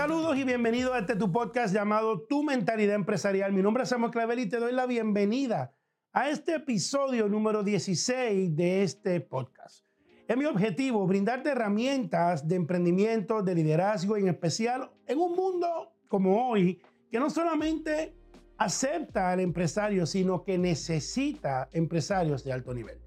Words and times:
Saludos 0.00 0.38
y 0.38 0.44
bienvenido 0.44 0.94
a 0.94 1.00
este 1.00 1.14
tu 1.14 1.30
podcast 1.30 1.74
llamado 1.74 2.22
Tu 2.22 2.42
Mentalidad 2.42 2.94
Empresarial. 2.94 3.52
Mi 3.52 3.60
nombre 3.60 3.82
es 3.82 3.90
Samuel 3.90 4.10
Clavel 4.10 4.38
y 4.38 4.48
te 4.48 4.56
doy 4.56 4.72
la 4.72 4.86
bienvenida 4.86 5.74
a 6.14 6.30
este 6.30 6.54
episodio 6.54 7.28
número 7.28 7.62
16 7.62 8.56
de 8.56 8.82
este 8.82 9.20
podcast. 9.20 9.84
Es 10.26 10.38
mi 10.38 10.46
objetivo 10.46 11.06
brindarte 11.06 11.50
herramientas 11.50 12.48
de 12.48 12.56
emprendimiento, 12.56 13.42
de 13.42 13.54
liderazgo, 13.54 14.16
en 14.16 14.28
especial 14.28 14.90
en 15.06 15.18
un 15.18 15.36
mundo 15.36 15.92
como 16.08 16.48
hoy, 16.48 16.80
que 17.10 17.18
no 17.18 17.28
solamente 17.28 18.16
acepta 18.56 19.30
al 19.30 19.40
empresario, 19.40 20.06
sino 20.06 20.44
que 20.44 20.56
necesita 20.56 21.68
empresarios 21.72 22.42
de 22.42 22.54
alto 22.54 22.72
nivel. 22.72 22.98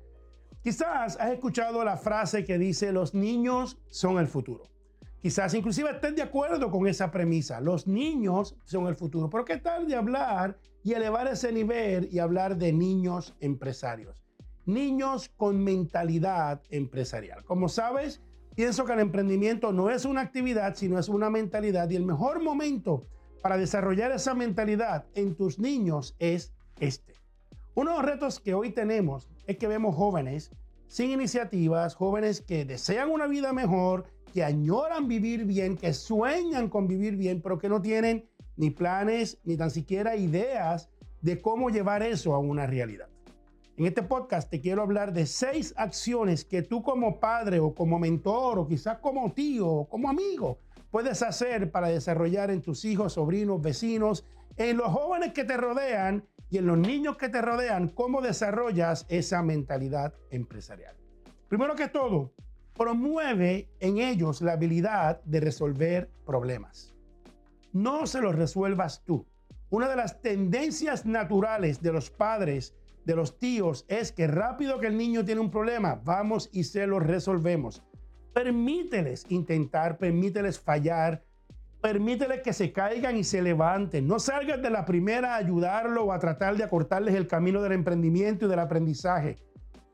Quizás 0.62 1.18
has 1.20 1.32
escuchado 1.32 1.84
la 1.84 1.98
frase 1.98 2.46
que 2.46 2.60
dice 2.60 2.92
los 2.92 3.16
niños 3.16 3.82
son 3.90 4.20
el 4.20 4.28
futuro. 4.28 4.73
Quizás 5.24 5.54
inclusive 5.54 5.90
estés 5.90 6.18
de 6.18 6.22
acuerdo 6.22 6.70
con 6.70 6.86
esa 6.86 7.10
premisa. 7.10 7.62
Los 7.62 7.88
niños 7.88 8.58
son 8.66 8.88
el 8.88 8.96
futuro. 8.96 9.30
Pero 9.30 9.46
¿qué 9.46 9.56
tal 9.56 9.88
de 9.88 9.96
hablar 9.96 10.58
y 10.84 10.92
elevar 10.92 11.30
ese 11.30 11.54
nivel 11.54 12.10
y 12.12 12.20
hablar 12.20 12.58
de 12.58 12.74
niños 12.74 13.34
empresarios? 13.40 14.22
Niños 14.66 15.30
con 15.38 15.64
mentalidad 15.64 16.62
empresarial. 16.70 17.46
Como 17.46 17.70
sabes, 17.70 18.22
pienso 18.54 18.84
que 18.84 18.92
el 18.92 19.00
emprendimiento 19.00 19.72
no 19.72 19.90
es 19.90 20.04
una 20.04 20.20
actividad, 20.20 20.76
sino 20.76 21.00
es 21.00 21.08
una 21.08 21.30
mentalidad. 21.30 21.90
Y 21.90 21.96
el 21.96 22.04
mejor 22.04 22.44
momento 22.44 23.08
para 23.42 23.56
desarrollar 23.56 24.12
esa 24.12 24.34
mentalidad 24.34 25.06
en 25.16 25.36
tus 25.36 25.58
niños 25.58 26.18
es 26.20 26.54
este. 26.82 27.16
Uno 27.76 27.92
de 27.92 27.98
los 27.98 28.06
retos 28.06 28.42
que 28.42 28.56
hoy 28.56 28.72
tenemos 28.72 29.30
es 29.48 29.58
que 29.58 29.70
vemos 29.70 29.96
jóvenes 29.96 30.52
sin 30.88 31.12
iniciativas, 31.12 31.96
jóvenes 31.96 32.42
que 32.42 32.66
desean 32.66 33.10
una 33.10 33.28
vida 33.28 33.54
mejor, 33.54 34.06
que 34.34 34.44
añoran 34.44 35.08
vivir 35.08 35.46
bien, 35.46 35.78
que 35.78 35.94
sueñan 35.94 36.70
con 36.70 36.88
vivir 36.88 37.16
bien, 37.16 37.42
pero 37.42 37.60
que 37.60 37.70
no 37.70 37.82
tienen 37.82 38.30
ni 38.56 38.70
planes 38.70 39.40
ni 39.44 39.58
tan 39.58 39.72
siquiera 39.72 40.16
ideas 40.16 40.90
de 41.22 41.42
cómo 41.42 41.70
llevar 41.70 42.04
eso 42.04 42.34
a 42.34 42.40
una 42.40 42.66
realidad. 42.66 43.08
En 43.76 43.86
este 43.86 44.04
podcast 44.04 44.52
te 44.52 44.62
quiero 44.62 44.84
hablar 44.84 45.14
de 45.14 45.26
seis 45.26 45.74
acciones 45.78 46.46
que 46.46 46.62
tú 46.62 46.84
como 46.84 47.20
padre 47.20 47.60
o 47.60 47.74
como 47.74 47.98
mentor 47.98 48.60
o 48.60 48.68
quizás 48.68 49.00
como 49.00 49.32
tío 49.34 49.68
o 49.68 49.90
como 49.90 50.10
amigo 50.10 50.60
puedes 50.92 51.24
hacer 51.24 51.72
para 51.72 51.88
desarrollar 51.88 52.52
en 52.52 52.62
tus 52.62 52.86
hijos, 52.86 53.14
sobrinos, 53.14 53.64
vecinos, 53.64 54.26
en 54.58 54.78
los 54.78 54.92
jóvenes 54.92 55.34
que 55.34 55.44
te 55.44 55.58
rodean 55.58 56.24
y 56.54 56.60
en 56.60 56.68
los 56.68 56.78
niños 56.78 57.18
que 57.18 57.30
te 57.30 57.42
rodean, 57.42 57.88
cómo 57.88 58.22
desarrollas 58.22 59.08
esa 59.10 59.42
mentalidad 59.42 60.14
empresarial. 60.30 60.96
Primero 61.48 61.74
que 61.74 61.88
todo, 61.88 62.32
promueve 62.76 63.70
en 63.80 63.98
ellos 63.98 64.40
la 64.40 64.52
habilidad 64.52 65.20
de 65.24 65.40
resolver 65.40 66.12
problemas. 66.28 66.94
No 67.72 68.06
se 68.06 68.22
los 68.22 68.36
resuelvas 68.36 69.04
tú. 69.04 69.26
Una 69.72 69.90
de 69.90 69.96
las 69.96 70.22
tendencias 70.22 71.08
naturales 71.08 71.82
de 71.82 71.92
los 71.92 72.12
padres, 72.12 72.76
de 73.04 73.16
los 73.16 73.40
tíos, 73.40 73.84
es 73.88 74.12
que 74.12 74.28
rápido 74.28 74.80
que 74.80 74.86
el 74.86 74.96
niño 74.96 75.26
tiene 75.26 75.42
un 75.42 75.50
problema, 75.50 76.00
vamos 76.04 76.52
y 76.54 76.66
se 76.66 76.86
lo 76.86 77.00
resolvemos. 77.00 77.82
Permíteles 78.32 79.26
intentar, 79.30 79.98
permíteles 79.98 80.60
fallar, 80.60 81.24
permíteles 81.84 82.42
que 82.42 82.54
se 82.54 82.72
caigan 82.72 83.18
y 83.18 83.26
se 83.26 83.42
levanten. 83.42 84.08
No 84.08 84.18
salgas 84.18 84.62
de 84.62 84.70
la 84.70 84.86
primera 84.86 85.34
a 85.34 85.38
ayudarlo 85.38 86.06
o 86.06 86.14
a 86.14 86.18
tratar 86.18 86.56
de 86.56 86.64
acortarles 86.64 87.14
el 87.14 87.28
camino 87.28 87.62
del 87.62 87.74
emprendimiento 87.74 88.46
y 88.46 88.50
del 88.50 88.60
aprendizaje. 88.60 89.36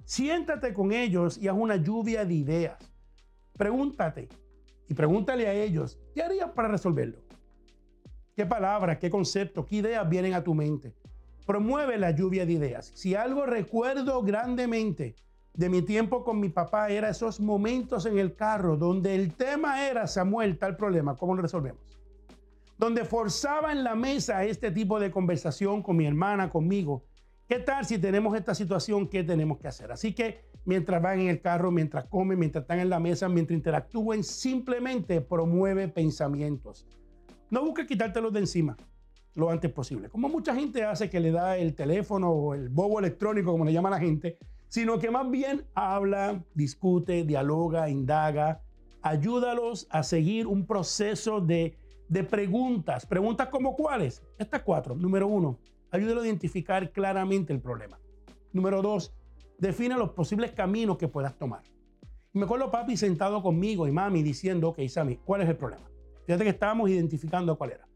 Siéntate 0.06 0.72
con 0.72 0.92
ellos 0.92 1.40
y 1.40 1.48
haz 1.48 1.56
una 1.58 1.78
lluvia 1.78 2.26
de 2.26 2.36
ideas. 2.36 2.78
Pregúntate 3.58 4.30
y 4.88 4.94
pregúntale 4.94 5.48
a 5.48 5.54
ellos, 5.54 6.00
¿qué 6.14 6.22
harías 6.22 6.52
para 6.52 6.68
resolverlo? 6.68 7.18
¿Qué 8.36 8.46
palabras, 8.46 9.00
qué 9.00 9.10
conceptos, 9.10 9.66
qué 9.66 9.78
ideas 9.78 10.08
vienen 10.08 10.36
a 10.36 10.44
tu 10.44 10.54
mente? 10.54 10.94
Promueve 11.48 11.98
la 11.98 12.12
lluvia 12.12 12.46
de 12.46 12.54
ideas. 12.54 12.92
Si 12.94 13.16
algo 13.16 13.48
recuerdo 13.48 14.22
grandemente 14.22 15.16
de 15.56 15.70
mi 15.70 15.82
tiempo 15.82 16.24
con 16.24 16.40
mi 16.40 16.50
papá 16.50 16.90
era 16.90 17.10
esos 17.10 17.40
momentos 17.40 18.06
en 18.06 18.20
el 18.20 18.36
carro 18.36 18.78
donde 18.78 19.16
el 19.16 19.34
tema 19.34 19.88
era, 19.90 20.06
Samuel, 20.06 20.60
tal 20.60 20.78
problema, 20.78 21.16
¿cómo 21.16 21.36
lo 21.36 21.42
resolvemos? 21.42 21.89
Donde 22.80 23.06
forzaba 23.06 23.72
en 23.72 23.84
la 23.84 23.94
mesa 23.94 24.44
este 24.44 24.72
tipo 24.72 25.00
de 25.00 25.12
conversación 25.12 25.84
con 25.84 25.98
mi 25.98 26.08
hermana, 26.08 26.50
conmigo, 26.50 27.04
¿Qué 27.50 27.58
tal 27.58 27.84
si 27.84 27.98
tenemos 27.98 28.38
esta 28.38 28.54
situación? 28.54 29.08
¿Qué 29.08 29.24
tenemos 29.24 29.58
que 29.58 29.68
hacer? 29.68 29.92
Así 29.92 30.14
que 30.14 30.46
mientras 30.66 31.02
van 31.02 31.22
en 31.22 31.30
el 31.30 31.42
carro, 31.42 31.72
mientras 31.72 32.06
comen, 32.06 32.38
mientras 32.38 32.62
están 32.62 32.78
en 32.80 32.92
la 32.92 33.00
mesa, 33.00 33.28
mientras 33.28 33.58
interactúen, 33.58 34.24
simplemente 34.24 35.20
promueve 35.20 35.88
pensamientos. 35.88 36.86
No 37.50 37.66
busques 37.66 37.88
quitártelos 37.88 38.32
de 38.34 38.42
encima 38.42 38.78
lo 39.34 39.50
antes 39.50 39.72
posible. 39.72 40.10
Como 40.10 40.30
mucha 40.30 40.54
gente 40.54 40.84
hace 40.84 41.10
que 41.10 41.20
le 41.20 41.32
da 41.32 41.58
el 41.58 41.74
teléfono 41.74 42.30
o 42.30 42.54
el 42.54 42.70
bobo 42.70 43.00
electrónico, 43.00 43.52
como 43.52 43.66
le 43.66 43.74
llama 43.74 43.90
la 43.90 44.00
gente, 44.00 44.38
sino 44.68 45.00
que 45.00 45.10
más 45.10 45.28
bien 45.32 45.66
habla, 45.74 46.44
discute, 46.54 47.24
dialoga, 47.24 47.90
indaga, 47.90 48.62
ayúdalos 49.02 49.88
a 49.90 50.04
seguir 50.04 50.46
un 50.46 50.68
proceso 50.68 51.42
de, 51.42 51.76
de 52.10 52.24
preguntas. 52.24 53.06
Preguntas 53.06 53.48
como 53.48 53.76
cuáles? 53.76 54.24
Estas 54.38 54.64
cuatro. 54.64 54.96
Número 54.96 55.28
uno, 55.28 55.60
ayúdelo 55.92 56.22
a 56.22 56.26
identificar 56.26 56.92
claramente 56.92 57.54
el 57.54 57.62
problema. 57.62 58.00
Número 58.52 58.82
dos, 58.82 59.14
define 59.60 59.96
los 59.96 60.10
posibles 60.12 60.52
caminos 60.52 60.98
que 60.98 61.08
puedas 61.08 61.38
tomar. 61.38 61.62
Y 62.34 62.40
me 62.40 62.46
acuerdo 62.46 62.70
papi 62.70 62.98
sentado 62.98 63.42
conmigo 63.42 63.88
y 63.88 63.92
mami 63.92 64.24
diciendo, 64.24 64.70
ok, 64.70 64.80
Sammy, 64.88 65.18
¿cuál 65.18 65.42
es 65.42 65.50
el 65.50 65.56
problema? 65.56 65.90
Fíjate 66.26 66.44
que 66.44 66.50
estábamos 66.50 66.90
identificando 66.90 67.58
cuál 67.58 67.72
era. 67.72 67.88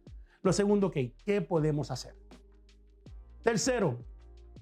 Lo 0.41 0.53
segundo, 0.53 0.87
ok, 0.87 0.97
¿qué 1.25 1.41
podemos 1.41 1.91
hacer? 1.91 2.15
Tercero, 3.43 3.99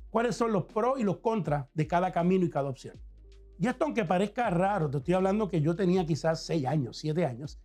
¿cuáles 0.09 0.35
son 0.35 0.51
los 0.51 0.65
pros 0.65 0.99
y 0.99 1.03
los 1.03 1.17
contras 1.17 1.67
de 1.73 1.87
cada 1.87 2.11
camino 2.11 2.45
y 2.45 2.49
cada 2.49 2.69
opción? 2.69 2.99
Y 3.59 3.67
esto 3.67 3.85
aunque 3.85 4.05
parezca 4.05 4.49
raro, 4.49 4.89
te 4.89 4.97
estoy 4.97 5.13
hablando 5.13 5.47
que 5.47 5.61
yo 5.61 5.75
tenía 5.75 6.05
quizás 6.05 6.43
seis 6.45 6.65
años, 6.65 6.97
siete 6.97 7.25
años, 7.25 7.59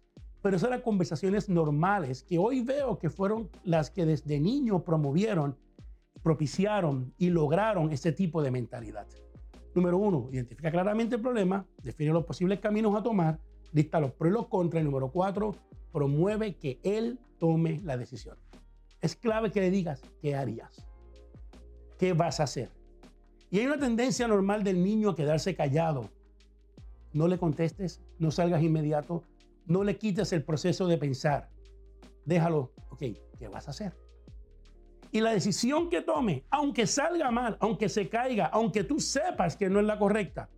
pero 0.47 0.59
esas 0.59 0.69
eran 0.69 0.83
conversaciones 0.83 1.49
normales 1.49 2.23
que 2.23 2.39
hoy 2.39 2.61
veo 2.61 3.01
que 3.01 3.11
fueron 3.11 3.51
las 3.65 3.91
que 3.91 4.07
desde 4.07 4.39
niño 4.39 4.85
promovieron, 4.85 5.57
propiciaron 6.23 7.13
y 7.19 7.31
lograron 7.31 7.91
ese 7.91 8.13
tipo 8.13 8.41
de 8.41 8.53
mentalidad. 8.53 9.09
Número 9.75 9.99
uno, 9.99 10.29
identifica 10.31 10.71
claramente 10.71 11.17
el 11.17 11.21
problema, 11.21 11.67
define 11.83 12.13
los 12.13 12.25
posibles 12.25 12.61
caminos 12.61 12.95
a 12.95 13.03
tomar, 13.03 13.41
lista 13.73 13.99
los 13.99 14.13
pros 14.13 14.31
y 14.31 14.35
los 14.35 14.47
contras. 14.47 14.83
Y 14.83 14.85
número 14.85 15.11
cuatro, 15.11 15.57
promueve 15.91 16.55
que 16.55 16.79
él 16.85 17.19
tome 17.41 17.81
la 17.83 17.97
decisión. 17.97 18.37
Es 19.01 19.17
clave 19.17 19.51
que 19.51 19.63
le 19.63 19.73
digas 19.73 20.01
qué 20.23 20.37
harías, 20.37 20.87
qué 21.99 22.13
vas 22.13 22.39
a 22.39 22.45
hacer. 22.45 22.71
Y 23.51 23.59
hay 23.59 23.67
una 23.67 23.81
tendencia 23.81 24.29
normal 24.29 24.63
del 24.63 24.81
niño 24.81 25.11
a 25.11 25.17
quedarse 25.17 25.57
callado. 25.57 26.09
No 27.13 27.27
le 27.27 27.37
contestes, 27.37 28.01
no 28.21 28.31
salgas 28.31 28.63
inmediato, 28.63 29.25
no 29.67 29.85
le 29.85 29.97
quites 29.97 30.33
el 30.33 30.45
proceso 30.45 30.87
de 30.87 30.99
pensar. 30.99 31.51
Déjalo, 32.25 32.73
ok, 32.91 33.03
¿qué 33.39 33.49
vas 33.49 33.69
a 33.69 33.71
hacer? 33.71 33.93
Y 35.13 35.21
la 35.21 35.31
decisión 35.31 35.89
que 35.89 36.03
tome, 36.03 36.45
aunque 36.51 36.87
salga 36.87 37.31
mal, 37.31 37.57
aunque 37.61 37.89
se 37.89 38.09
caiga, 38.09 38.47
aunque 38.47 38.85
tú 38.85 39.01
sepas 39.01 39.57
que 39.57 39.71
no 39.71 39.81
es 39.81 39.87
la 39.87 39.99
correcta, 39.99 40.49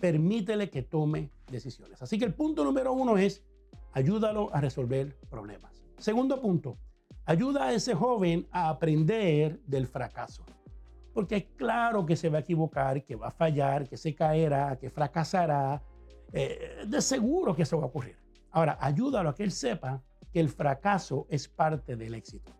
permítele 0.00 0.68
que 0.68 0.82
tome 0.82 1.30
decisiones. 1.50 2.02
Así 2.02 2.18
que 2.18 2.24
el 2.24 2.34
punto 2.34 2.64
número 2.64 2.92
uno 2.92 3.16
es, 3.16 3.44
ayúdalo 3.92 4.52
a 4.54 4.60
resolver 4.60 5.16
problemas. 5.30 5.82
Segundo 5.98 6.40
punto, 6.40 6.76
ayuda 7.24 7.68
a 7.68 7.72
ese 7.72 7.94
joven 7.94 8.46
a 8.50 8.68
aprender 8.68 9.60
del 9.66 9.86
fracaso. 9.86 10.44
Porque 11.14 11.36
es 11.36 11.44
claro 11.56 12.04
que 12.04 12.16
se 12.16 12.28
va 12.28 12.38
a 12.38 12.40
equivocar, 12.40 13.04
que 13.04 13.16
va 13.16 13.28
a 13.28 13.30
fallar, 13.30 13.88
que 13.88 13.96
se 13.96 14.14
caerá, 14.14 14.76
que 14.78 14.90
fracasará. 14.90 15.82
Eh, 16.32 16.84
de 16.86 17.02
seguro 17.02 17.54
que 17.54 17.62
eso 17.62 17.76
va 17.78 17.84
a 17.84 17.86
ocurrir. 17.86 18.21
Ahora, 18.52 18.78
ayúdalo 18.80 19.30
a 19.30 19.34
que 19.34 19.42
él 19.42 19.50
sepa 19.50 20.02
que 20.32 20.40
el 20.40 20.48
fracaso 20.48 21.26
es 21.28 21.48
parte 21.48 21.96
del 21.96 22.14
éxito. 22.14 22.52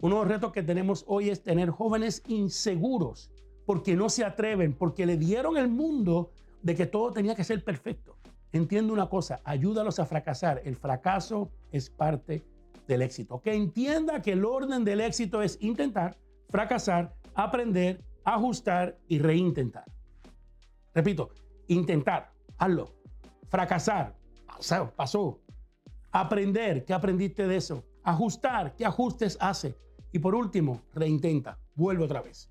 Uno 0.00 0.16
de 0.16 0.20
los 0.22 0.28
retos 0.28 0.52
que 0.52 0.62
tenemos 0.62 1.04
hoy 1.06 1.30
es 1.30 1.42
tener 1.42 1.70
jóvenes 1.70 2.22
inseguros 2.26 3.30
porque 3.66 3.94
no 3.94 4.08
se 4.08 4.24
atreven, 4.24 4.72
porque 4.74 5.06
le 5.06 5.16
dieron 5.16 5.56
el 5.56 5.68
mundo 5.68 6.32
de 6.62 6.74
que 6.74 6.86
todo 6.86 7.12
tenía 7.12 7.34
que 7.34 7.44
ser 7.44 7.62
perfecto. 7.62 8.16
Entiendo 8.52 8.92
una 8.92 9.08
cosa, 9.08 9.40
ayúdalos 9.44 10.00
a 10.00 10.06
fracasar. 10.06 10.60
El 10.64 10.76
fracaso 10.76 11.50
es 11.70 11.88
parte 11.88 12.44
del 12.88 13.02
éxito. 13.02 13.40
Que 13.40 13.54
entienda 13.54 14.20
que 14.22 14.32
el 14.32 14.44
orden 14.44 14.84
del 14.84 15.00
éxito 15.00 15.42
es 15.42 15.56
intentar, 15.60 16.16
fracasar, 16.48 17.14
aprender, 17.34 18.02
ajustar 18.24 18.98
y 19.06 19.20
reintentar. 19.20 19.84
Repito, 20.92 21.30
intentar, 21.68 22.32
hazlo. 22.58 22.92
Fracasar, 23.48 24.16
pasó, 24.60 24.92
pasó. 24.94 25.40
Aprender, 26.12 26.84
¿qué 26.84 26.92
aprendiste 26.92 27.46
de 27.46 27.56
eso? 27.56 27.84
Ajustar, 28.02 28.74
¿qué 28.76 28.84
ajustes 28.84 29.38
hace? 29.40 29.74
Y 30.12 30.18
por 30.18 30.34
último, 30.34 30.82
reintenta, 30.92 31.58
vuelve 31.74 32.04
otra 32.04 32.20
vez. 32.20 32.50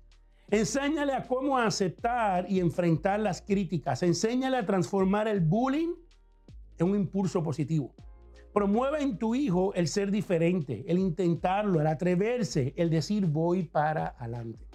Enséñale 0.50 1.12
a 1.12 1.26
cómo 1.26 1.56
aceptar 1.58 2.50
y 2.50 2.58
enfrentar 2.58 3.20
las 3.20 3.42
críticas. 3.42 4.02
Enséñale 4.02 4.56
a 4.56 4.66
transformar 4.66 5.28
el 5.28 5.40
bullying 5.40 5.94
en 6.78 6.88
un 6.88 6.96
impulso 6.96 7.42
positivo. 7.42 7.94
Promueve 8.52 9.02
en 9.02 9.16
tu 9.16 9.36
hijo 9.36 9.72
el 9.74 9.86
ser 9.86 10.10
diferente, 10.10 10.84
el 10.88 10.98
intentarlo, 10.98 11.80
el 11.80 11.86
atreverse, 11.86 12.74
el 12.76 12.90
decir 12.90 13.26
voy 13.26 13.62
para 13.62 14.16
adelante. 14.18 14.66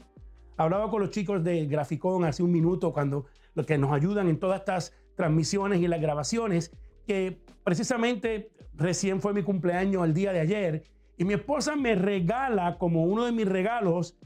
Hablaba 0.56 0.90
con 0.90 1.02
los 1.02 1.10
chicos 1.10 1.44
de 1.44 1.66
Graficón 1.66 2.24
hace 2.24 2.42
un 2.42 2.52
minuto 2.52 2.94
cuando 2.94 3.26
los 3.56 3.66
que 3.66 3.78
nos 3.78 3.92
ayudan 3.92 4.30
en 4.30 4.40
todas 4.40 4.60
estas 4.60 4.94
transmisiones 5.16 5.82
y 5.82 5.88
las 5.88 6.00
grabaciones, 6.00 6.72
que 7.06 7.42
precisamente 7.64 8.52
recién 8.74 9.22
fue 9.22 9.34
mi 9.34 9.44
cumpleaños 9.44 10.04
el 10.04 10.14
día 10.14 10.34
de 10.34 10.40
ayer 10.42 10.84
y 11.18 11.24
mi 11.24 11.34
esposa 11.34 11.76
me 11.76 11.96
regala 11.96 12.78
como 12.78 13.06
uno 13.06 13.26
de 13.26 13.32
mis 13.32 13.48
regalos 13.48 14.18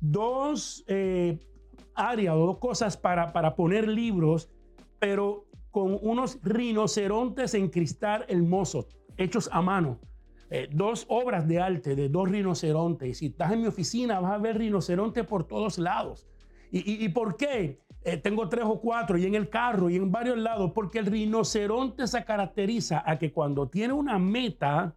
dos 0.00 0.84
eh, 0.86 1.38
áreas 1.94 2.34
o 2.34 2.46
dos 2.46 2.58
cosas 2.58 2.96
para, 2.96 3.32
para 3.32 3.56
poner 3.56 3.88
libros, 3.88 4.50
pero 4.98 5.46
con 5.70 5.98
unos 6.00 6.38
rinocerontes 6.42 7.54
en 7.54 7.68
cristal 7.68 8.24
hermosos, 8.28 8.86
hechos 9.16 9.48
a 9.52 9.60
mano. 9.60 9.98
Eh, 10.48 10.68
dos 10.72 11.06
obras 11.08 11.48
de 11.48 11.60
arte 11.60 11.96
de 11.96 12.08
dos 12.08 12.30
rinocerontes. 12.30 13.08
Y 13.08 13.14
si 13.14 13.26
estás 13.26 13.52
en 13.52 13.62
mi 13.62 13.66
oficina, 13.66 14.20
vas 14.20 14.32
a 14.32 14.38
ver 14.38 14.58
rinocerontes 14.58 15.26
por 15.26 15.44
todos 15.44 15.78
lados. 15.78 16.26
¿Y, 16.70 17.08
por 17.10 17.36
qué? 17.36 17.80
Eh, 18.06 18.18
tengo 18.18 18.48
tres 18.48 18.64
o 18.64 18.80
cuatro 18.80 19.18
y 19.18 19.26
en 19.26 19.34
el 19.34 19.48
carro 19.48 19.90
y 19.90 19.96
en 19.96 20.12
varios 20.12 20.38
lados, 20.38 20.70
porque 20.72 21.00
el 21.00 21.06
rinoceronte 21.06 22.06
se 22.06 22.24
caracteriza 22.24 23.02
a 23.04 23.18
que 23.18 23.32
cuando 23.32 23.66
tiene 23.66 23.94
una 23.94 24.16
meta, 24.16 24.94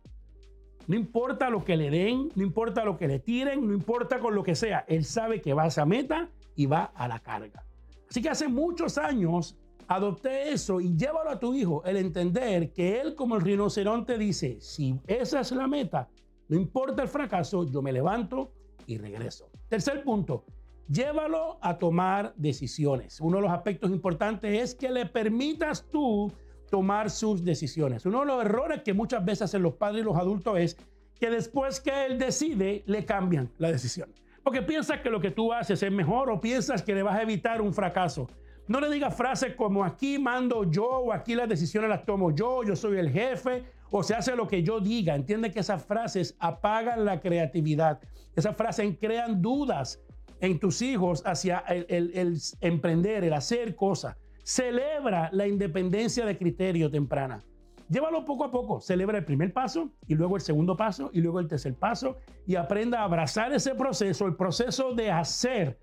no 0.85 0.95
importa 0.95 1.49
lo 1.49 1.65
que 1.65 1.75
le 1.75 1.89
den, 1.89 2.29
no 2.35 2.43
importa 2.43 2.85
lo 2.85 2.97
que 2.99 3.07
le 3.07 3.17
tiren, 3.17 3.65
no 3.65 3.73
importa 3.73 4.19
con 4.19 4.35
lo 4.35 4.43
que 4.43 4.53
sea, 4.53 4.85
él 4.87 5.05
sabe 5.05 5.41
que 5.41 5.55
va 5.55 5.63
a 5.63 5.67
esa 5.69 5.87
meta 5.87 6.29
y 6.55 6.67
va 6.67 6.91
a 6.93 7.07
la 7.07 7.17
carga. 7.17 7.65
Así 8.07 8.21
que 8.21 8.29
hace 8.29 8.47
muchos 8.47 8.99
años 8.99 9.57
adopté 9.87 10.51
eso 10.51 10.79
y 10.79 10.95
llévalo 10.95 11.31
a 11.31 11.39
tu 11.39 11.55
hijo, 11.55 11.83
el 11.85 11.97
entender 11.97 12.73
que 12.73 13.01
él 13.01 13.15
como 13.15 13.37
el 13.37 13.41
rinoceronte 13.41 14.19
dice, 14.19 14.61
si 14.61 14.99
esa 15.07 15.39
es 15.39 15.51
la 15.51 15.67
meta, 15.67 16.07
no 16.47 16.57
importa 16.57 17.01
el 17.01 17.09
fracaso, 17.09 17.65
yo 17.65 17.81
me 17.81 17.91
levanto 17.91 18.51
y 18.85 18.99
regreso. 18.99 19.49
Tercer 19.67 20.03
punto, 20.03 20.45
llévalo 20.89 21.59
a 21.61 21.77
tomar 21.77 22.33
decisiones. 22.35 23.21
Uno 23.21 23.37
de 23.37 23.43
los 23.43 23.51
aspectos 23.51 23.91
importantes 23.91 24.59
es 24.59 24.75
que 24.75 24.89
le 24.89 25.05
permitas 25.05 25.85
tú 25.89 26.31
tomar 26.69 27.09
sus 27.09 27.43
decisiones. 27.43 28.05
Uno 28.05 28.21
de 28.21 28.25
los 28.25 28.45
errores 28.45 28.81
que 28.83 28.93
muchas 28.93 29.23
veces 29.23 29.43
hacen 29.43 29.63
los 29.63 29.75
padres 29.75 30.01
y 30.01 30.05
los 30.05 30.17
adultos 30.17 30.57
es 30.59 30.77
que 31.19 31.29
después 31.29 31.79
que 31.79 32.05
él 32.05 32.17
decide, 32.17 32.83
le 32.85 33.05
cambian 33.05 33.51
la 33.57 33.71
decisión. 33.71 34.09
Porque 34.43 34.61
piensas 34.61 35.01
que 35.01 35.09
lo 35.09 35.19
que 35.19 35.31
tú 35.31 35.53
haces 35.53 35.81
es 35.83 35.91
mejor 35.91 36.29
o 36.31 36.39
piensas 36.39 36.81
que 36.81 36.95
le 36.95 37.03
vas 37.03 37.15
a 37.15 37.21
evitar 37.21 37.61
un 37.61 37.73
fracaso. 37.73 38.27
No 38.67 38.79
le 38.79 38.89
digas 38.89 39.15
frases 39.15 39.55
como 39.55 39.83
aquí 39.83 40.17
mando 40.17 40.69
yo 40.69 40.85
o 40.85 41.13
aquí 41.13 41.35
las 41.35 41.49
decisiones 41.49 41.89
las 41.89 42.05
tomo 42.05 42.31
yo, 42.31 42.63
yo 42.63 42.75
soy 42.75 42.99
el 42.99 43.09
jefe 43.09 43.65
o 43.91 44.03
se 44.03 44.13
hace 44.13 44.35
lo 44.35 44.47
que 44.47 44.63
yo 44.63 44.79
diga. 44.79 45.15
Entiende 45.15 45.51
que 45.51 45.59
esas 45.59 45.83
frases 45.83 46.35
apagan 46.39 47.03
la 47.03 47.19
creatividad. 47.19 47.99
Esas 48.35 48.55
frases 48.55 48.95
crean 48.99 49.41
dudas 49.41 49.99
en 50.41 50.59
tus 50.59 50.81
hijos 50.81 51.23
hacia 51.25 51.59
el, 51.59 52.39
emprender, 52.61 53.23
el 53.23 53.33
hacer 53.33 53.75
cosas. 53.75 54.15
Celebra 54.43 55.29
la 55.31 55.47
independencia 55.47 56.25
de 56.25 56.37
criterio 56.37 56.89
temprana. 56.89 57.43
Llévalo 57.89 58.25
poco 58.25 58.45
a 58.45 58.51
poco. 58.51 58.79
Celebra 58.81 59.17
el 59.17 59.25
primer 59.25 59.51
paso 59.53 59.91
y 60.07 60.15
luego 60.15 60.35
el 60.35 60.41
segundo 60.41 60.77
paso 60.77 61.09
y 61.13 61.21
luego 61.21 61.39
el 61.39 61.47
tercer 61.47 61.73
paso 61.75 62.17
y 62.45 62.55
aprenda 62.55 63.01
a 63.01 63.03
abrazar 63.03 63.51
ese 63.53 63.75
proceso, 63.75 64.25
el 64.25 64.35
proceso 64.35 64.93
de 64.93 65.11
hacer 65.11 65.77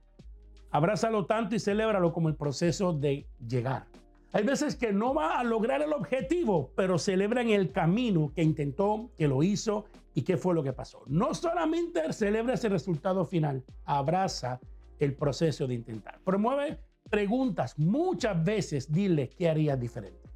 Abrázalo 0.71 1.27
tanto 1.27 1.55
y 1.55 1.59
celébralo 1.59 2.13
como 2.13 2.29
el 2.29 2.35
proceso 2.35 2.93
de 2.93 3.27
llegar. 3.47 3.87
Hay 4.33 4.45
veces 4.45 4.77
que 4.77 4.93
no 4.93 5.15
va 5.15 5.39
a 5.39 5.45
lograr 5.45 5.81
el 5.81 5.93
objetivo, 5.93 6.71
pero 6.77 6.99
celebran 6.99 7.49
el 7.49 7.73
camino 7.73 8.33
que 8.35 8.43
intentó, 8.43 9.11
que 9.17 9.29
lo 9.29 9.43
hizo 9.43 9.87
y 10.17 10.23
qué 10.23 10.39
fue 10.39 10.55
lo 10.55 10.63
que 10.63 10.73
pasó. 10.73 11.03
No 11.09 11.35
solamente 11.35 12.11
celebra 12.15 12.55
ese 12.55 12.71
resultado 12.71 13.27
final, 13.27 13.63
abraza 13.85 14.59
el 14.99 15.15
proceso 15.15 15.67
de 15.67 15.75
intentar. 15.75 16.19
Promueve 16.25 16.79
preguntas. 17.11 17.79
Muchas 17.79 18.43
veces 18.43 18.91
dile 18.91 19.29
qué 19.29 19.51
harías 19.51 19.79
diferente. 19.79 20.27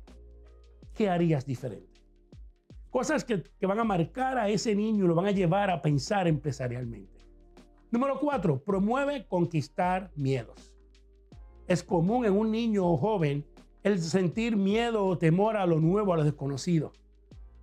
¿Qué 0.94 1.08
harías 1.08 1.46
diferente? 1.46 1.98
Cosas 2.90 3.24
que, 3.24 3.42
que 3.42 3.66
van 3.66 3.78
a 3.78 3.84
marcar 3.84 4.36
a 4.36 4.50
ese 4.50 4.74
niño 4.74 5.06
y 5.06 5.08
lo 5.08 5.14
van 5.14 5.28
a 5.28 5.30
llevar 5.30 5.70
a 5.70 5.80
pensar 5.80 6.28
empresarialmente. 6.28 7.18
Número 7.90 8.20
cuatro, 8.20 8.62
promueve 8.62 9.26
conquistar 9.26 10.10
miedos. 10.14 10.74
Es 11.66 11.82
común 11.82 12.26
en 12.26 12.36
un 12.36 12.50
niño 12.50 12.86
o 12.86 12.98
joven 12.98 13.46
el 13.82 13.98
sentir 13.98 14.58
miedo 14.58 15.06
o 15.06 15.16
temor 15.16 15.56
a 15.56 15.64
lo 15.64 15.80
nuevo, 15.80 16.12
a 16.12 16.18
lo 16.18 16.24
desconocido. 16.24 16.92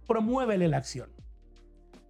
Promuévele 0.07 0.67
la 0.67 0.77
acción. 0.77 1.16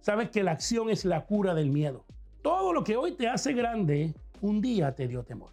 Sabes 0.00 0.30
que 0.30 0.42
la 0.42 0.52
acción 0.52 0.90
es 0.90 1.04
la 1.04 1.26
cura 1.26 1.54
del 1.54 1.70
miedo. 1.70 2.04
Todo 2.42 2.72
lo 2.72 2.84
que 2.84 2.96
hoy 2.96 3.12
te 3.12 3.28
hace 3.28 3.52
grande, 3.52 4.14
un 4.40 4.60
día 4.60 4.94
te 4.94 5.08
dio 5.08 5.24
temor. 5.24 5.50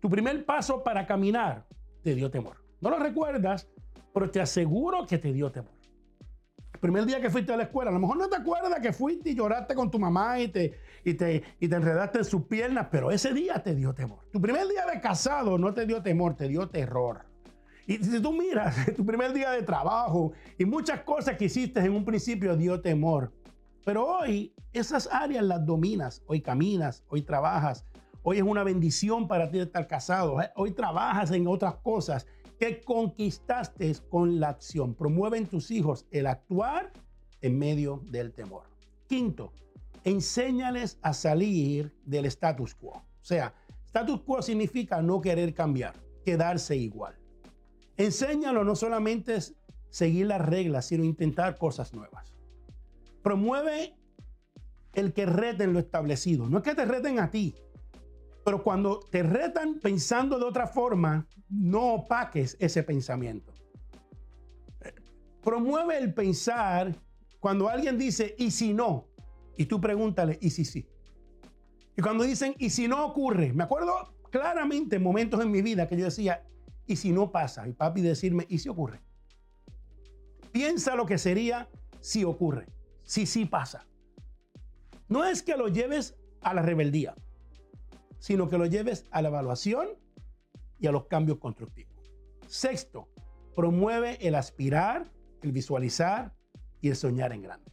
Tu 0.00 0.08
primer 0.08 0.44
paso 0.44 0.82
para 0.82 1.06
caminar 1.06 1.66
te 2.02 2.14
dio 2.14 2.30
temor. 2.30 2.56
No 2.80 2.90
lo 2.90 2.98
recuerdas, 2.98 3.68
pero 4.12 4.30
te 4.30 4.40
aseguro 4.40 5.06
que 5.06 5.18
te 5.18 5.32
dio 5.32 5.52
temor 5.52 5.80
primer 6.80 7.04
día 7.04 7.20
que 7.20 7.30
fuiste 7.30 7.52
a 7.52 7.56
la 7.56 7.64
escuela, 7.64 7.90
a 7.90 7.94
lo 7.94 8.00
mejor 8.00 8.16
no 8.16 8.28
te 8.28 8.36
acuerdas 8.36 8.80
que 8.80 8.92
fuiste 8.92 9.30
y 9.30 9.34
lloraste 9.34 9.74
con 9.74 9.90
tu 9.90 9.98
mamá 9.98 10.40
y 10.40 10.48
te, 10.48 10.80
y 11.04 11.14
te, 11.14 11.42
y 11.60 11.68
te 11.68 11.76
enredaste 11.76 12.18
en 12.18 12.24
sus 12.24 12.46
piernas, 12.46 12.88
pero 12.90 13.10
ese 13.10 13.32
día 13.32 13.62
te 13.62 13.74
dio 13.74 13.94
temor. 13.94 14.20
Tu 14.32 14.40
primer 14.40 14.66
día 14.66 14.86
de 14.86 15.00
casado 15.00 15.58
no 15.58 15.72
te 15.74 15.86
dio 15.86 16.02
temor, 16.02 16.34
te 16.34 16.48
dio 16.48 16.68
terror. 16.68 17.26
Y 17.86 17.98
si 17.98 18.20
tú 18.20 18.32
miras 18.32 18.74
tu 18.96 19.04
primer 19.04 19.32
día 19.32 19.50
de 19.50 19.62
trabajo 19.62 20.32
y 20.58 20.64
muchas 20.64 21.00
cosas 21.02 21.36
que 21.36 21.44
hiciste 21.46 21.80
en 21.80 21.92
un 21.92 22.04
principio 22.04 22.56
dio 22.56 22.80
temor. 22.80 23.32
Pero 23.84 24.06
hoy 24.06 24.54
esas 24.72 25.08
áreas 25.10 25.44
las 25.44 25.64
dominas. 25.64 26.22
Hoy 26.26 26.40
caminas, 26.40 27.02
hoy 27.08 27.22
trabajas. 27.22 27.84
Hoy 28.22 28.38
es 28.38 28.42
una 28.42 28.62
bendición 28.62 29.26
para 29.26 29.50
ti 29.50 29.58
estar 29.58 29.86
casado. 29.86 30.36
Hoy 30.56 30.72
trabajas 30.72 31.30
en 31.30 31.46
otras 31.46 31.76
cosas 31.76 32.26
que 32.58 32.82
conquistaste 32.82 33.94
con 34.10 34.38
la 34.38 34.50
acción. 34.50 34.94
Promueve 34.94 35.38
en 35.38 35.46
tus 35.46 35.70
hijos 35.70 36.06
el 36.10 36.26
actuar 36.26 36.92
en 37.40 37.58
medio 37.58 38.02
del 38.10 38.32
temor. 38.32 38.64
Quinto, 39.06 39.52
enséñales 40.04 40.98
a 41.00 41.14
salir 41.14 41.94
del 42.04 42.26
status 42.26 42.74
quo. 42.74 42.90
O 42.90 43.24
sea, 43.24 43.54
status 43.86 44.20
quo 44.20 44.42
significa 44.42 45.00
no 45.00 45.22
querer 45.22 45.54
cambiar, 45.54 45.94
quedarse 46.24 46.76
igual. 46.76 47.16
Enséñalo 47.96 48.62
no 48.62 48.76
solamente 48.76 49.38
seguir 49.88 50.26
las 50.26 50.40
reglas, 50.42 50.86
sino 50.86 51.04
intentar 51.04 51.56
cosas 51.56 51.94
nuevas. 51.94 52.34
Promueve 53.22 53.96
el 54.94 55.12
que 55.12 55.26
reten 55.26 55.72
lo 55.72 55.78
establecido. 55.78 56.48
No 56.48 56.58
es 56.58 56.64
que 56.64 56.74
te 56.74 56.84
reten 56.84 57.18
a 57.18 57.30
ti, 57.30 57.54
pero 58.44 58.62
cuando 58.62 59.00
te 59.00 59.22
retan 59.22 59.78
pensando 59.80 60.38
de 60.38 60.44
otra 60.44 60.66
forma, 60.66 61.26
no 61.48 61.94
opaques 61.94 62.56
ese 62.60 62.82
pensamiento. 62.82 63.52
Promueve 65.42 65.98
el 65.98 66.12
pensar 66.12 66.94
cuando 67.38 67.68
alguien 67.68 67.98
dice, 67.98 68.34
¿y 68.38 68.50
si 68.50 68.74
no? 68.74 69.08
Y 69.56 69.66
tú 69.66 69.80
pregúntale, 69.80 70.38
¿y 70.40 70.50
si 70.50 70.64
sí? 70.64 70.86
Y 71.96 72.02
cuando 72.02 72.24
dicen, 72.24 72.54
¿y 72.58 72.70
si 72.70 72.88
no 72.88 73.04
ocurre? 73.04 73.52
Me 73.52 73.64
acuerdo 73.64 74.14
claramente 74.30 74.98
momentos 74.98 75.42
en 75.42 75.50
mi 75.50 75.62
vida 75.62 75.88
que 75.88 75.96
yo 75.96 76.04
decía, 76.04 76.46
¿y 76.86 76.96
si 76.96 77.12
no 77.12 77.30
pasa? 77.30 77.68
Y 77.68 77.72
papi 77.72 78.00
decirme, 78.00 78.46
¿y 78.48 78.58
si 78.58 78.68
ocurre? 78.68 79.00
Piensa 80.52 80.94
lo 80.94 81.06
que 81.06 81.18
sería 81.18 81.68
si 82.00 82.24
ocurre, 82.24 82.66
si 83.10 83.26
sí 83.26 83.44
pasa. 83.44 83.86
No 85.08 85.24
es 85.24 85.42
que 85.42 85.56
lo 85.56 85.68
lleves 85.68 86.16
a 86.40 86.54
la 86.54 86.62
rebeldía 86.62 87.14
sino 88.20 88.48
que 88.48 88.58
lo 88.58 88.66
lleves 88.66 89.06
a 89.10 89.22
la 89.22 89.28
evaluación 89.28 89.88
y 90.78 90.86
a 90.86 90.92
los 90.92 91.06
cambios 91.06 91.38
constructivos. 91.38 91.92
Sexto, 92.46 93.08
promueve 93.56 94.18
el 94.26 94.34
aspirar, 94.36 95.10
el 95.42 95.52
visualizar 95.52 96.32
y 96.80 96.88
el 96.90 96.96
soñar 96.96 97.32
en 97.32 97.42
grande. 97.42 97.72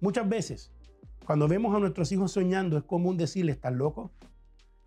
Muchas 0.00 0.28
veces, 0.28 0.72
cuando 1.26 1.46
vemos 1.46 1.74
a 1.74 1.80
nuestros 1.80 2.10
hijos 2.12 2.32
soñando, 2.32 2.78
es 2.78 2.84
común 2.84 3.16
decirle, 3.16 3.52
estás 3.52 3.74
loco, 3.74 4.12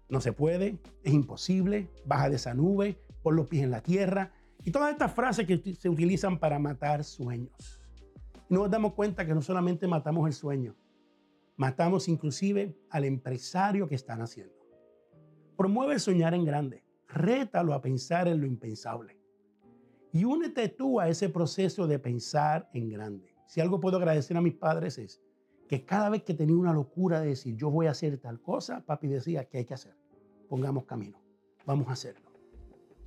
no 0.09 0.21
se 0.21 0.33
puede, 0.33 0.79
es 1.03 1.13
imposible, 1.13 1.89
baja 2.05 2.29
de 2.29 2.37
esa 2.37 2.53
nube, 2.53 2.97
pon 3.21 3.35
los 3.35 3.47
pies 3.47 3.63
en 3.63 3.71
la 3.71 3.81
tierra, 3.81 4.31
y 4.63 4.71
todas 4.71 4.91
estas 4.91 5.13
frases 5.13 5.45
que 5.45 5.75
se 5.75 5.89
utilizan 5.89 6.39
para 6.39 6.57
matar 6.57 7.03
sueños. 7.03 7.82
Nos 8.53 8.69
damos 8.69 8.93
cuenta 8.93 9.25
que 9.25 9.33
no 9.33 9.41
solamente 9.41 9.87
matamos 9.87 10.27
el 10.27 10.33
sueño, 10.33 10.75
Matamos 11.55 12.07
inclusive 12.07 12.75
al 12.91 13.03
empresario 13.03 13.87
que 13.87 13.95
están 13.95 14.21
haciendo. 14.21 14.53
Promueve 15.55 15.97
soñar 15.97 16.35
en 16.35 16.45
grande. 16.45 16.83
Rétalo 17.07 17.73
a 17.73 17.81
pensar 17.81 18.27
en 18.27 18.41
lo 18.41 18.45
impensable. 18.45 19.19
Y 20.11 20.23
únete 20.25 20.69
tú 20.69 20.99
a 20.99 21.09
ese 21.09 21.29
proceso 21.29 21.87
de 21.87 21.97
pensar 21.97 22.69
en 22.73 22.89
grande. 22.89 23.35
Si 23.47 23.59
algo 23.59 23.79
puedo 23.79 23.97
agradecer 23.97 24.37
a 24.37 24.41
mis 24.41 24.53
padres 24.55 24.99
es 24.99 25.21
que 25.67 25.83
cada 25.85 26.09
vez 26.09 26.23
que 26.23 26.35
tenía 26.35 26.55
una 26.55 26.73
locura 26.73 27.21
de 27.21 27.29
decir 27.29 27.55
yo 27.55 27.71
voy 27.71 27.87
a 27.87 27.91
hacer 27.91 28.19
tal 28.19 28.39
cosa, 28.39 28.83
papi 28.85 29.07
decía 29.07 29.45
que 29.45 29.59
hay 29.59 29.65
que 29.65 29.73
hacer. 29.73 29.95
Pongamos 30.47 30.85
camino. 30.85 31.19
Vamos 31.65 31.87
a 31.87 31.93
hacerlo. 31.93 32.31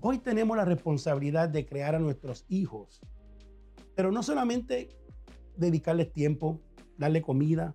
Hoy 0.00 0.18
tenemos 0.18 0.56
la 0.56 0.64
responsabilidad 0.64 1.48
de 1.48 1.66
crear 1.66 1.94
a 1.94 2.00
nuestros 2.00 2.44
hijos, 2.48 3.00
pero 3.94 4.12
no 4.12 4.22
solamente 4.22 5.05
dedicarles 5.56 6.12
tiempo, 6.12 6.60
darle 6.98 7.22
comida, 7.22 7.74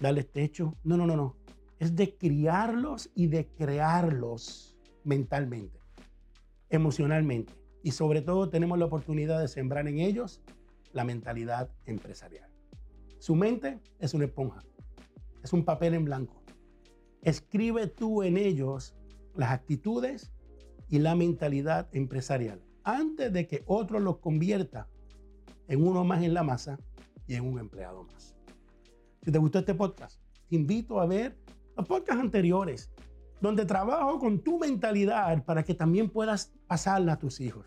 darles 0.00 0.30
techo. 0.30 0.76
No, 0.84 0.96
no, 0.96 1.06
no, 1.06 1.16
no. 1.16 1.36
Es 1.78 1.94
de 1.94 2.16
criarlos 2.16 3.10
y 3.14 3.26
de 3.26 3.46
crearlos 3.48 4.76
mentalmente, 5.04 5.78
emocionalmente. 6.70 7.54
Y 7.82 7.92
sobre 7.92 8.22
todo 8.22 8.48
tenemos 8.48 8.78
la 8.78 8.86
oportunidad 8.86 9.40
de 9.40 9.48
sembrar 9.48 9.86
en 9.86 9.98
ellos 9.98 10.40
la 10.92 11.04
mentalidad 11.04 11.70
empresarial. 11.84 12.50
Su 13.18 13.34
mente 13.34 13.78
es 13.98 14.14
una 14.14 14.24
esponja, 14.24 14.62
es 15.42 15.52
un 15.52 15.64
papel 15.64 15.94
en 15.94 16.04
blanco. 16.04 16.42
Escribe 17.22 17.86
tú 17.86 18.22
en 18.22 18.36
ellos 18.36 18.94
las 19.34 19.50
actitudes 19.50 20.32
y 20.88 20.98
la 20.98 21.14
mentalidad 21.14 21.88
empresarial 21.92 22.62
antes 22.84 23.32
de 23.32 23.48
que 23.48 23.64
otro 23.66 23.98
los 23.98 24.18
convierta 24.18 24.88
en 25.66 25.84
uno 25.84 26.04
más 26.04 26.22
en 26.22 26.34
la 26.34 26.44
masa 26.44 26.78
y 27.26 27.34
en 27.34 27.44
un 27.44 27.58
empleado 27.58 28.04
más. 28.04 28.36
Si 29.22 29.32
te 29.32 29.38
gustó 29.38 29.58
este 29.58 29.74
podcast, 29.74 30.20
te 30.48 30.56
invito 30.56 31.00
a 31.00 31.06
ver 31.06 31.36
los 31.76 31.86
podcasts 31.86 32.22
anteriores, 32.22 32.90
donde 33.40 33.64
trabajo 33.64 34.18
con 34.18 34.40
tu 34.40 34.58
mentalidad 34.58 35.44
para 35.44 35.62
que 35.62 35.74
también 35.74 36.08
puedas 36.10 36.54
pasarla 36.66 37.14
a 37.14 37.18
tus 37.18 37.40
hijos. 37.40 37.66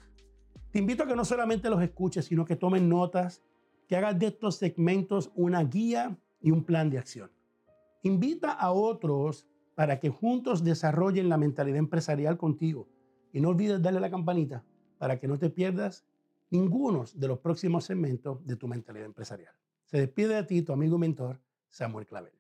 Te 0.72 0.80
invito 0.80 1.04
a 1.04 1.08
que 1.08 1.16
no 1.16 1.26
solamente 1.26 1.70
los 1.70 1.82
escuches, 1.82 2.26
sino 2.26 2.46
que 2.46 2.56
tomen 2.56 2.88
notas, 2.88 3.42
que 3.88 3.96
hagas 3.96 4.18
de 4.20 4.28
estos 4.28 4.56
segmentos 4.58 5.32
una 5.36 5.64
guía 5.64 6.18
y 6.42 6.52
un 6.52 6.64
plan 6.64 6.90
de 6.90 7.00
acción. 7.00 7.32
Invita 8.04 8.52
a 8.52 8.72
otros 8.72 9.48
para 9.76 10.00
que 10.00 10.10
juntos 10.10 10.64
desarrollen 10.64 11.30
la 11.30 11.38
mentalidad 11.38 11.78
empresarial 11.78 12.38
contigo. 12.38 12.88
Y 13.32 13.42
no 13.42 13.50
olvides 13.50 13.82
darle 13.82 14.00
la 14.00 14.10
campanita 14.10 14.64
para 14.98 15.20
que 15.20 15.28
no 15.28 15.40
te 15.40 15.50
pierdas 15.50 16.06
ninguno 16.52 17.06
de 17.14 17.28
los 17.28 17.40
próximos 17.40 17.86
segmentos 17.86 18.46
de 18.46 18.56
tu 18.56 18.68
mentalidad 18.68 19.06
empresarial. 19.06 19.54
Se 19.86 19.98
despide 19.98 20.36
de 20.36 20.44
ti 20.44 20.62
tu 20.62 20.74
amigo 20.74 20.98
y 20.98 21.00
mentor, 21.00 21.42
Samuel 21.70 22.06
Clavel. 22.06 22.39